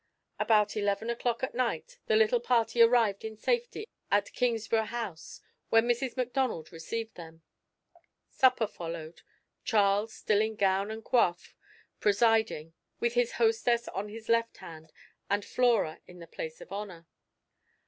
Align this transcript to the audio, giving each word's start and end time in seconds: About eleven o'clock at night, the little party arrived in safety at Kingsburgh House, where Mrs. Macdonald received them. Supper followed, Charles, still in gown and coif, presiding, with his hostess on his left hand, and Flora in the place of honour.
About 0.39 0.75
eleven 0.75 1.11
o'clock 1.11 1.43
at 1.43 1.53
night, 1.53 1.99
the 2.07 2.15
little 2.15 2.39
party 2.39 2.81
arrived 2.81 3.23
in 3.23 3.37
safety 3.37 3.85
at 4.09 4.33
Kingsburgh 4.33 4.87
House, 4.87 5.41
where 5.69 5.83
Mrs. 5.83 6.17
Macdonald 6.17 6.71
received 6.71 7.13
them. 7.13 7.43
Supper 8.27 8.65
followed, 8.65 9.21
Charles, 9.63 10.11
still 10.15 10.41
in 10.41 10.55
gown 10.55 10.89
and 10.89 11.05
coif, 11.05 11.53
presiding, 11.99 12.73
with 12.99 13.13
his 13.13 13.33
hostess 13.33 13.87
on 13.89 14.09
his 14.09 14.27
left 14.27 14.57
hand, 14.57 14.91
and 15.29 15.45
Flora 15.45 16.01
in 16.07 16.17
the 16.17 16.25
place 16.25 16.61
of 16.61 16.71
honour. 16.73 17.05